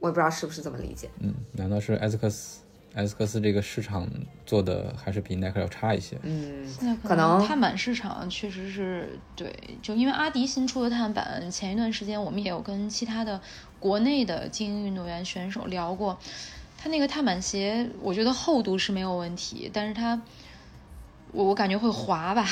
[0.00, 1.08] 我也不知道是不是这么理解。
[1.20, 2.60] 嗯，难道是埃斯克斯
[2.94, 4.08] 埃斯克斯这个市场
[4.44, 6.18] 做的还是比耐克要差一些？
[6.22, 6.66] 嗯，
[7.04, 13.40] 可能碳板市场确实是对，就因为阿迪新出的碳板，前一段时间我们也有跟其他的
[13.86, 16.18] 国内的精英运动员选手聊过，
[16.76, 20.20] 他那个碳板鞋，我觉得厚度是没有问题，但是它，
[21.30, 22.44] 我我感觉会滑吧，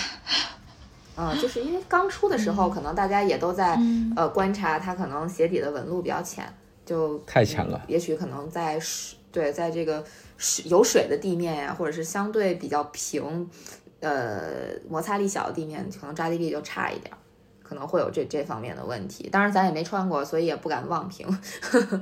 [1.17, 4.13] 啊、就是因为刚出的时候，可能大家也都在、嗯。
[4.15, 6.47] 呃观察它可能鞋底的纹路比较浅，
[6.87, 7.81] 就太浅了。
[7.83, 10.05] 嗯也许可能在水对在这个
[10.39, 13.51] 水有水的地面呀，或者是相对比较平，
[13.99, 17.19] 呃摩擦力小的地面，可能抓地力就差一点儿，
[17.75, 19.29] 可能会有这这方面的问题。
[19.29, 21.27] 当然咱也没穿过，所以也不敢妄评。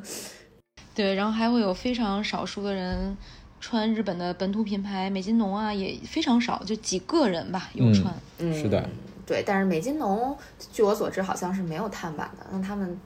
[0.95, 3.17] 对，然后还会有非常少数的人
[3.59, 8.15] 穿日本的本土品牌美津浓啊，也非常少，就几个人吧有嗯穿。
[8.39, 8.87] 嗯，是的，
[9.27, 10.37] 对，但是美津浓，
[10.71, 13.01] 据我所知好像是没有碳板的，那他们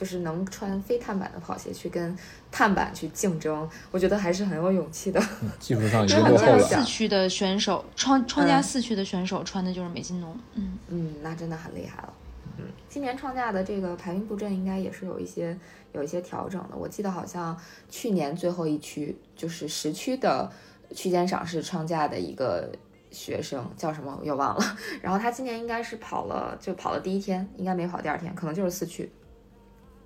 [0.00, 2.16] 就是能穿非碳板的跑鞋去跟
[2.50, 5.20] 碳板去竞争，我觉得还是很有勇气的。
[5.58, 6.58] 技术上创价经落后了。
[6.58, 12.14] 四驱的选手，创创价嗯四驱的选手穿的就是美津浓，嗯，嗯，那真的很厉害了。
[12.56, 15.54] 嗯，今年创价的这个排名布阵应该也是有一些
[15.92, 16.74] 有一些调整的。
[16.74, 17.54] 我记得好像
[17.90, 20.50] 去年最后一区就是十区的
[20.94, 22.72] 区间赏是创价的一个
[23.10, 24.76] 学生，叫什么我又忘了。
[25.02, 29.12] 然后他今年应该是跑了，就跑了第一天，应该没跑第二天，可能就是四驱，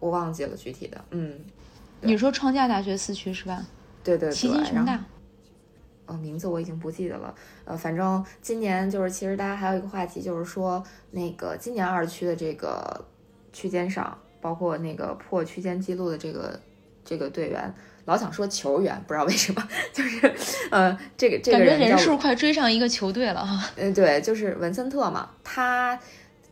[0.04, 1.02] 我忘记了具体的。
[1.12, 1.32] 嗯，
[2.02, 3.64] 你说创价大学四区是吧？
[4.04, 5.02] 对对对，旗津熊大。
[6.04, 7.34] 呃，名字我已经不记得了。
[7.64, 13.02] 呃，反正今年就是，其实大家还有一个话题，就是说那个今年二区的这个
[13.50, 16.60] 区间上，包括那个破区间记录的这个
[17.02, 20.30] 这个队员，老想说球员，不知道为什么， 就是
[20.70, 23.70] 呃，这个这个人人数快追上一个球队了哈。
[23.76, 25.98] 嗯，对，就是文森特嘛，他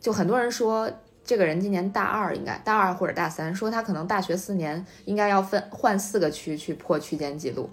[0.00, 0.90] 就很多人说
[1.24, 7.68] 这个人今年大二，应该大二或者大三，说他可能大学四年应该要分换四个区去破区间记录。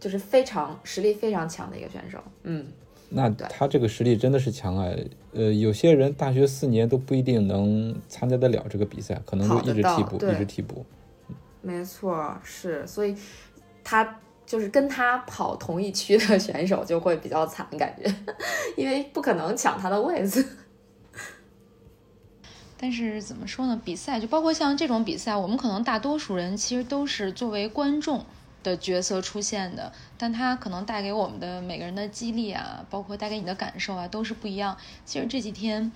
[0.00, 2.64] 就是非常实力非常强的一个选手，嗯，
[3.08, 4.86] 那他这个实力真的是强啊，
[5.32, 10.86] 呃，有些人大学四年都不一定能参加得了这个比赛，可能就一直替补，一直替补。
[11.62, 13.16] 没错，是，所以
[13.82, 18.08] 他就是跟他跑同一区的选手就会比较惨，感觉，
[18.76, 20.46] 因为不可能抢他的位子。
[22.80, 23.80] 但是怎么说呢？
[23.84, 28.24] 比赛就包括像这种比赛，我们可能大多数人其实都是作为观众。
[28.60, 34.76] 的角色出现的，但他可能带给我们的每个人的激励啊，包括带给你的感受啊，都是不一样。
[35.06, 35.90] 其实这几天，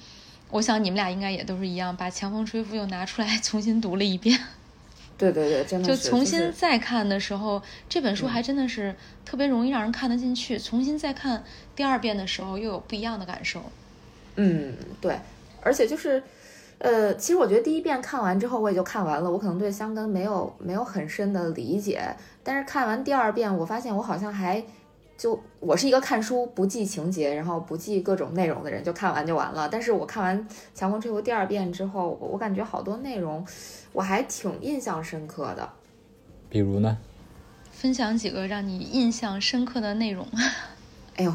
[0.48, 4.38] 我想你们俩应该也都是一样，把《强风吹拂》又拿出来 重新读了一遍。
[5.18, 10.56] 对对对，真的就重新再看的时候，这本书还真的是特别容易让人看得进去。
[10.56, 11.42] 重新再看
[11.74, 13.60] 第二遍的时候，又有不一样的感受。
[14.36, 15.18] 嗯，对，
[15.60, 16.22] 而且就是。
[16.82, 19.30] 呃，其实我觉得第一遍看完之后，我也就看完了。
[19.30, 22.02] 我可能对香根没有没有很深的理解，
[22.42, 24.60] 但是看完第二遍，我发现我好像还
[25.16, 29.68] 就我是一个看书不记情节，然后不记各种内容的人，就看完就完了。
[29.68, 33.46] 但是我看完《强风吹拂》第二遍之后，我感觉好多内容
[33.92, 35.68] 我还挺印象深刻的。
[36.48, 36.98] 比如呢？
[37.70, 40.26] 分享几个让你印象深刻的内容。
[41.14, 41.32] 哎呦，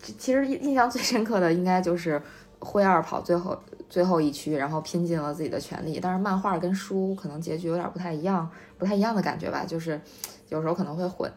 [0.00, 2.20] 其实印象最深刻的应该就是
[2.60, 3.58] 灰二跑最后。
[3.90, 5.98] 最后一区，然后拼尽了自己的全力。
[5.98, 9.64] 但是漫画跟书可能结局有点不太一样，不太一样的感觉吧。
[9.66, 9.98] 就是
[10.50, 11.32] 有时候可能会混。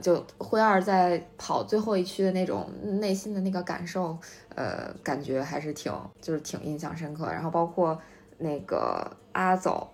[0.00, 4.16] 就灰二在跑最后一区的那种内心的那个感受，
[4.54, 7.26] 呃，感觉还是挺就是挺印象深刻。
[7.26, 8.00] 然后包括
[8.38, 9.90] 那个阿走，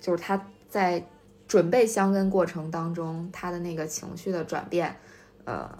[0.00, 1.00] 就是他在
[1.46, 4.96] 准备香根过程当中，他的那个情绪的转变，
[5.44, 5.70] 呃，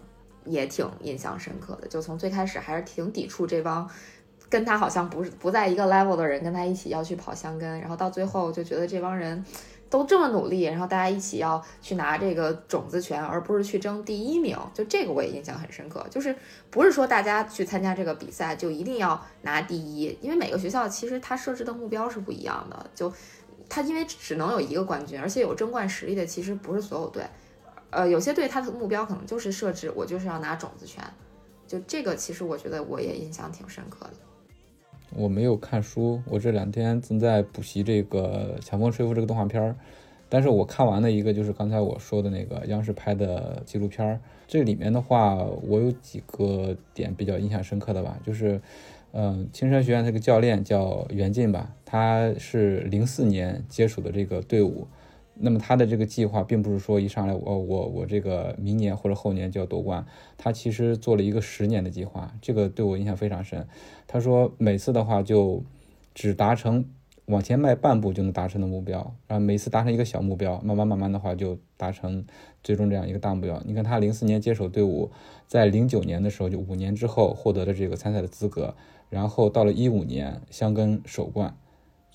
[0.44, 1.88] 也挺印象深刻的。
[1.88, 3.90] 就从最开始还是挺抵触这帮。
[4.48, 9.44] 跟他好像不是不在一个 level 的人，跟他一起要去跑香根，然后到最后就觉得这帮人
[9.90, 14.56] 都这么努力，然后大家一起要去拿这个种子权，而不是去争第一名。
[14.72, 16.34] 就这个我也印象很深刻，就是
[16.70, 22.90] 不是说大家去参加这个比赛就一定要拿第一，因为每个学校其实它设置的目标是不一样的。
[22.94, 23.12] 就
[23.68, 27.24] 它因为只能有一个冠军，而且有争冠实力的其实不是所有队，
[27.90, 31.02] 呃，有些队它的目标可能就是设置我就是要拿种子权。
[31.66, 34.12] 就这个其实我觉得我也印象挺深刻的。
[35.16, 39.76] 我没有看书，我这两天正在补习这个《强风吹拂》这个动画片儿，
[40.28, 44.20] 但是我看完了一个，就是刚才我说的那个央视拍的纪录片儿。
[44.46, 48.60] 这里面的话，我有几个点比较印象深刻的吧，就是，
[49.12, 54.86] 嗯，青山学院这个教练叫袁进吧，他是零四年接触的这个队伍。
[55.38, 60.06] 那么他的这个计划并不是说一上来我我我这个明年或者后年就要夺冠，
[60.38, 63.66] 他其实做了一个十年的计划，这个对我印象非常深。
[64.06, 65.62] 他说每次的话就
[66.14, 66.84] 只达成
[67.26, 72.24] 往前迈半步就能达成的目标，然后每次达成一个小目标，慢慢慢慢的话就达成
[72.62, 73.62] 最终这样一个大目标。
[73.66, 75.10] 你看他零四年接手队伍，
[75.46, 78.74] 在零九年的时候就五年之后获得了这个参赛的资格，
[79.10, 81.56] 然后到了一五年香根首冠。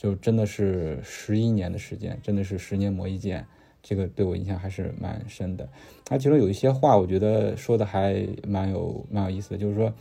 [0.01, 3.45] 就真的是十一年的时间，真的是十年磨一剑，
[3.83, 5.69] 这个对我印象还是蛮深的。
[6.03, 9.93] 他其中有一些话，我觉得说的还蛮有蛮有意思的，就是说，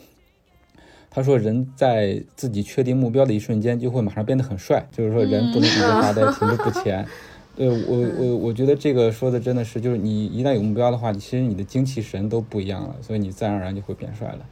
[1.10, 7.06] 他说人在自己确定目标的一瞬间，就会马上变得很帅，就是说人不能一直发呆，停滞不 前。
[7.54, 14.46] 对我我我觉得这个说的真的是，就是你一旦有目标的话，其实你的精气神都不一样了，所以你自然而然就会变帅了。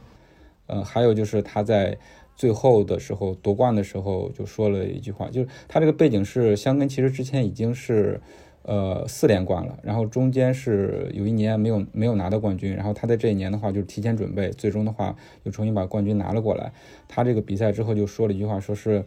[0.69, 1.97] 嗯，还有就是他在。
[2.35, 8.21] 最后的时候夺冠的时候就说了一句话，就是他这个背景是香根，其实之前已经是
[8.61, 16.71] 呃四连冠了，然后中间是有一年没有没有拿到冠军，然后他在这一年的话就是提前准备，最终的话又重新把冠军拿了过来。
[17.09, 19.03] 他这个比赛之后就说了一句话，说是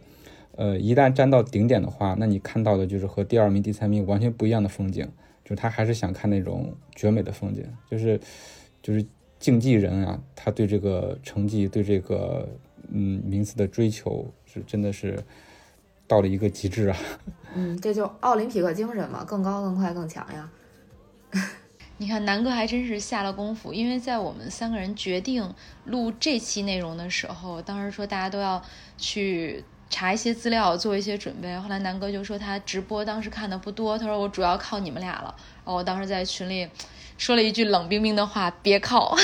[0.55, 5.03] 呃一旦站到顶点的话，那你看到的就是和第二名、第三名完全不一样的风景，
[5.43, 8.19] 就是他还是想看那种绝美的风景，就是
[8.83, 9.03] 就是
[9.43, 12.47] 竞技人啊，他对这个成绩对这个。
[12.95, 15.17] 嗯，名次的追求是真的是
[16.05, 16.97] 到了一个极致啊！
[17.55, 20.47] 嗯，这就奥林匹克精神嘛，更高、更快、更强呀！
[21.97, 25.51] 你看南哥还真是下了功夫，因为在我们三个人决定
[25.85, 28.61] 录这期内容的时候，当时说大家都要
[28.97, 31.57] 去查一些资料，做一些准备。
[31.57, 35.33] 后来南哥就说他直播当时看的不多，他说我主要靠你们俩了。
[35.63, 36.67] 然后我当时在群里
[37.17, 39.15] 说了一句冷冰冰的话：别靠。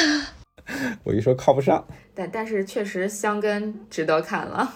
[1.04, 4.76] 我一说靠不上，但但是确实香根值得看了。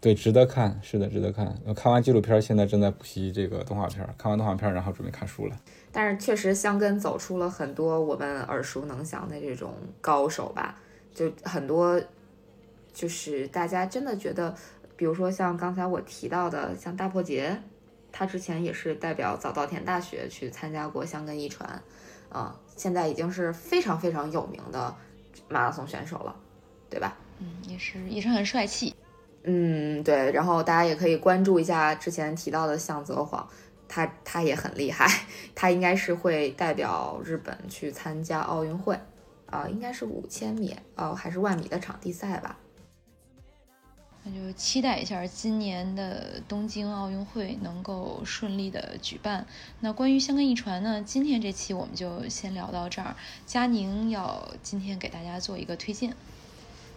[0.00, 1.54] 对，值得看，是的，值得看。
[1.76, 3.98] 看完纪录片，现在正在补习这个动画片。
[4.16, 5.56] 看完动画片，然后准备看书了。
[5.92, 10.80] 但是确实，香根走出了很多我们耳熟能详的这种高手吧，
[11.14, 12.00] 就很多，
[12.94, 14.54] 就是大家真的觉得，
[14.96, 17.60] 比如说像刚才我提到的，像大破节，
[18.10, 21.82] 他之前也是代表早稻田大学去参加过香根一传，
[22.30, 24.94] 啊，现在已经是非常非常有名的
[25.48, 26.34] 马拉松选手了，
[26.88, 27.16] 对吧？
[27.38, 28.94] 嗯，也是也是很帅气。
[29.42, 33.48] 嗯，对，然后大家也可以关注一下之前提到的向泽晃，
[33.88, 35.06] 他他也很厉害，
[35.54, 38.98] 他应该是会代表日本去参加奥运会，
[39.46, 42.58] 啊，应该是五千米哦，还是万米的场地赛吧？
[44.22, 49.46] 那就期待一下今年的东京奥运会能够顺利的举办。
[49.80, 53.16] 那关于香港一传呢，今天这期我们就先聊到这儿。
[53.46, 56.14] 佳宁要今天给大家做一个推荐。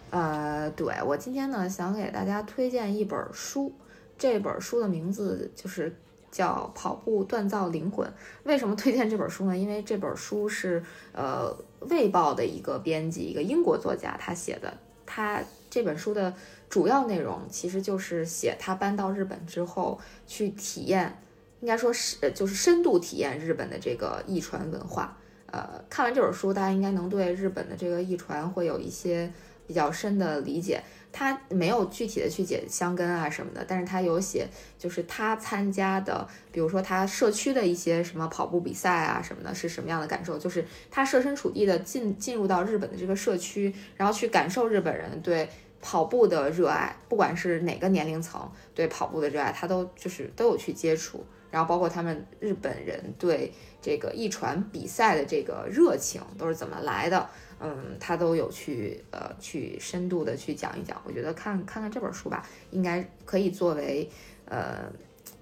[0.09, 3.73] 呃，对我今天呢，想给大家推荐一本书，
[4.17, 5.97] 这本书的名字就是
[6.29, 8.05] 叫《跑步锻造灵魂》。
[8.43, 9.57] 为什么推荐这本书呢？
[9.57, 11.55] 因为这本书是呃
[11.87, 14.77] 《卫报》的一个编辑，一个英国作家他写的。
[15.05, 16.33] 他这本书的
[16.73, 21.15] 主要内容其实就是写他搬到日本之后去体验，
[21.59, 25.15] 应该说是就是深度体验日本的这个艺传文化。
[25.51, 29.31] 呃，看完这本书，大家应该能对日本的这个艺传会有一些。
[29.65, 34.45] 比较深的理解，他没有具体的去解香根啊什么的，但是他有写，
[34.77, 40.37] 就是他参加的，比如说他社区的一些什么跑步比赛啊什么的，是什么样的感受？
[40.37, 45.47] 就是他设身处地的进进入到日本的这个社区，然后去感受日本人对
[45.83, 57.29] 跑步的热爱，不管是哪个年龄层对跑步的热爱，他都就是都有去接触，然后包括他们日本人对这个一传比赛的这个热情都是怎么来的。
[57.59, 64.09] 嗯，他都有去呃去深度的去讲一讲，我觉得看看看这本书吧，应该可以作为
[64.45, 64.91] 呃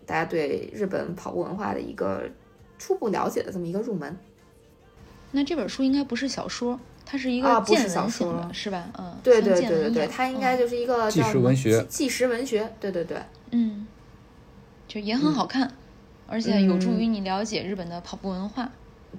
[0.06, 2.30] 大家对日本跑步文化的一个
[2.78, 4.18] 初步了解的这么一个入门。
[5.32, 6.80] 那这本书应该不是小说，
[7.12, 8.86] 它是一个见闻型的，是吧？
[8.98, 13.18] 嗯，对对对对对，它应该就是一个纪实文学，纪实文学，对对对，
[13.52, 13.86] 嗯，
[14.88, 15.70] 就也很好看，
[16.26, 18.70] 而且有助于你了解日本的跑步文化。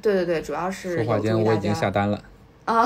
[0.00, 2.18] 对对对，主要是说话间我已经下单了。
[2.64, 2.82] 啊，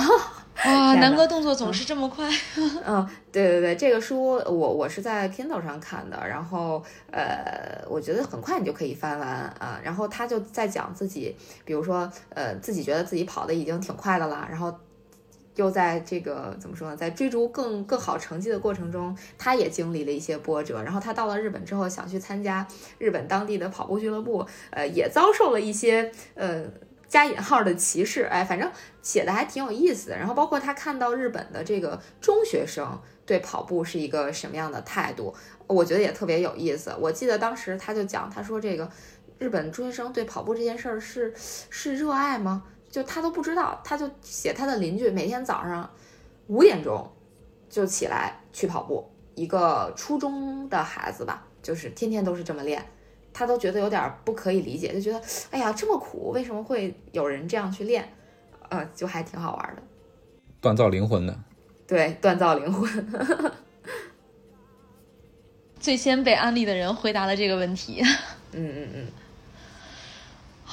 [0.65, 2.29] 哇，南哥动作总是这么快。
[2.85, 6.83] 嗯，对对对，这个书我我是在 Kindle 上看的，然后
[7.13, 9.79] 呃，我觉得很快你就可以翻完啊。
[9.85, 14.75] 然后他就在讲自己，比如说呃，自己觉得自己跑的已经挺快的了，然后
[15.57, 20.83] 又在这个怎么说呢，在追逐更更好成绩的过程中，他也经历了一些波折。
[20.83, 22.67] 然后他到了日本之后，想去参加
[22.99, 26.65] 日本当地的跑步俱乐部，呃，也遭受了一些呃。
[27.09, 28.69] 加引号的歧视，哎，反正
[29.01, 30.19] 写的还挺有意思的。
[30.19, 35.33] 然后包括他看到日本的这个中学生对跑步是一个什么样的态度，
[35.69, 36.93] 我觉得也特别有意思。
[36.99, 38.91] 我记得当时他就讲，他说这个
[39.39, 42.65] 日本中学生对跑步这件事儿是是热爱吗？
[42.97, 45.91] 就他都不知道，他就写他的邻居每天早上
[46.47, 47.07] 五点钟
[47.69, 52.83] 就起来去跑步，一个初中的孩子吧，就是天天都是这么练。
[53.35, 58.11] 他都觉得有点不可以理解，就觉得哎呀这么苦，为什么会有人这样去练？
[58.71, 59.83] 呃，就还挺好玩的，
[60.63, 61.39] 锻造灵魂的。
[61.87, 63.13] 对，锻造灵魂。
[65.79, 68.03] 最先被安利的人回答了这个问题。
[68.53, 69.07] 嗯嗯嗯。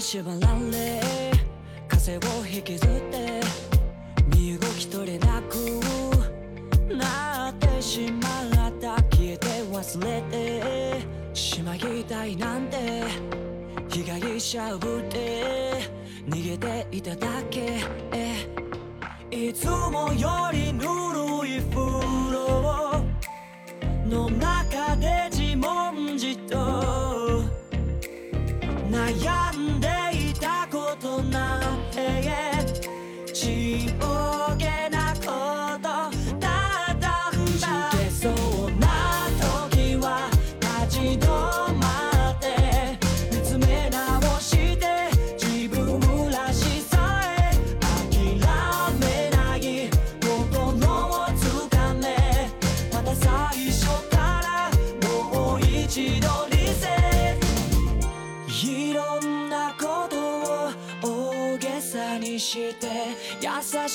[0.00, 1.00] 縛られ
[1.86, 3.40] 風を引きずって
[4.34, 5.54] 身動き取れなく
[6.96, 8.18] なってしま
[8.68, 8.96] った。
[9.14, 13.04] 消えて忘れてしまいたいなんて
[13.88, 15.74] 被害者ぶって
[16.26, 17.78] 逃げていただけ。
[19.30, 23.04] いつもよりぬるい風呂
[24.06, 24.49] の中
[33.40, 34.29] 寂寞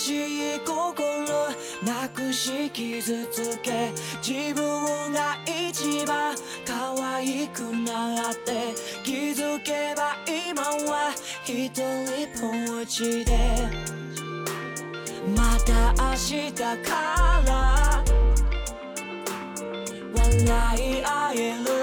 [0.05, 1.25] しい心
[1.83, 3.91] なくし傷つけ
[4.21, 11.11] 自分が一番可愛くなって気づけば今は
[11.43, 11.81] 一人
[12.39, 13.35] ぼっちで
[15.35, 18.03] また明日から
[20.13, 21.74] 笑い合える